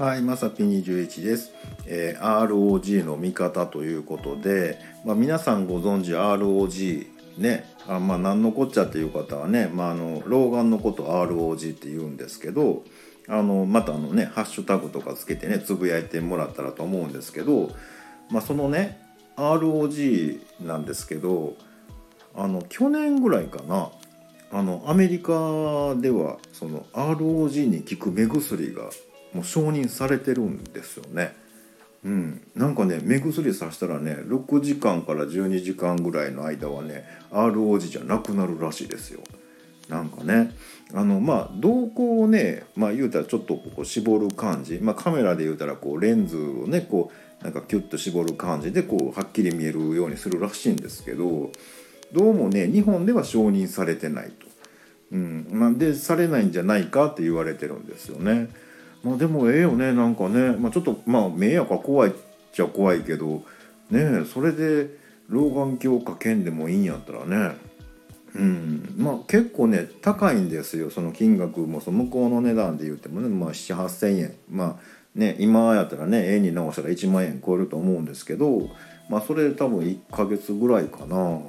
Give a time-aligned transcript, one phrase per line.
[0.00, 1.52] はい、まさぴ21です、
[1.84, 12.82] えー ROG の見方ということで、まあ、皆さんご存知 ROG ねあまあ何のこっちゃっていう方はね、まあ、あの老眼のこと ROG って言うんですけど
[13.28, 17.70] あのまたあのねハッシュタグとかつけてねつぶやいてもらったらと思うんですけど、
[18.30, 19.02] まあ、そのね
[19.36, 21.56] ROG なんですけど
[22.34, 23.90] あの去年ぐらいかな
[24.50, 28.88] あのアメリカではその ROG に効く目薬が
[29.34, 31.34] もう承認されてるんですよね。
[32.04, 39.20] うん、なんかね目薬さしたらね6時間から12時間ぐらいの間はね ROG じゃなくなるらしいですよ。
[39.88, 40.54] なんかね
[40.94, 47.10] あのまあ瞳孔をねまあ言うたらちょっとこう絞る感じ、まあ、カメラで言うたらこうレンズをねこ
[47.40, 51.50] うなんかキュッと絞る感じでこうはっきり見えるようにするらしいんですけど
[52.12, 54.50] どうもね日本では承認されてないと。
[55.12, 58.48] うんまあ、でされないんじゃないかって言われてるんですよね。
[59.02, 62.12] まあ、でもええよねなんかね、まあ、ちょっとまあ目やか怖いっ
[62.52, 63.42] ちゃ怖いけど
[63.90, 64.90] ねそれで
[65.28, 67.56] 老眼鏡かけんでもいいんやったらね。
[68.34, 68.94] うん。
[68.96, 70.90] まあ結構ね高いんですよ。
[70.90, 74.34] その金額もその向こうの値段で言ってもね、まあ、7,8,000円。
[74.50, 78.68] まあね今やったらね円に直したら1万円超えると思うんですけど
[79.08, 81.40] まあそれ多分1ヶ月ぐらいかな。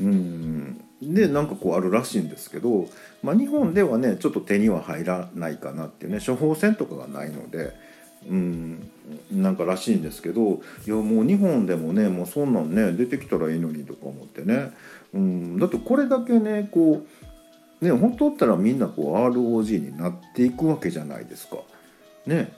[0.00, 0.84] うん。
[1.02, 2.88] でなんかこうあるらしいんですけど、
[3.22, 7.92] まあ、日本ではねちょっと手には入らないかなっていうね処方箋とかがないので。
[8.24, 8.88] うん、
[9.32, 14.70] なんからしいんですけどいやもう日本でもねもうそんなんね出てきたらいいのにとか思ってね、
[15.12, 17.04] うん、だってこれだけねこ
[17.80, 21.56] うね本当だったらみんなこう ROG になっていくわけじゃないですか。
[22.26, 22.52] ね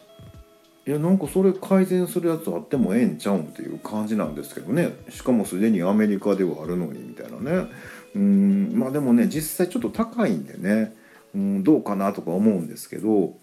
[0.86, 7.70] いやなんかそれ改善するやつあってもええんちゃうんっていう感じなんですけどねしかもすでにアメリカではあるのにみたいなね
[8.15, 10.95] うんまあでもね実際ちょっと高いんでね
[11.34, 13.34] うんどうかなとか思うんですけど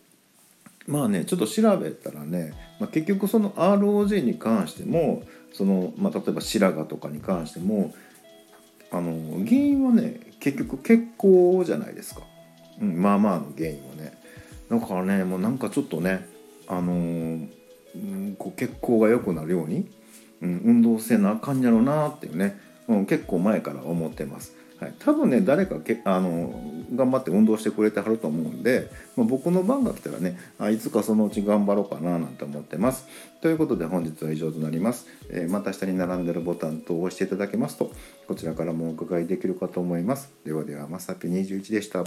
[0.88, 5.24] まあねちょっと調べたらね、まあ、結局その ROG に関しても
[5.54, 7.94] その、まあ、例えば白髪とかに関しても
[8.92, 12.22] あの原因はね結局血行じゃないですか、
[12.82, 14.20] うん、まあまあの原因はね。
[14.70, 16.28] だからねもうなんかちょっとね
[16.68, 17.48] あのー
[17.96, 19.90] うん、こう血行が良くなるように、
[20.42, 22.60] うん、運動せなあかんやろうなっていうね、
[22.98, 24.56] うん、結構前から思ってます。
[24.82, 26.60] はい、多分ね誰かけあの
[26.96, 33.06] 頑張って運動してくれてはると思うんで、まあ、僕の番が来たらねあいつかそのうち頑張ろうかななんて思ってます。
[33.42, 35.06] ということで本日は以上となります。
[35.30, 37.92] えーまた下に並んでるボタンと押していただけますと
[38.28, 40.34] こちらからもお伺いできるかと思います。
[40.44, 42.04] ではではまさぴ21でした。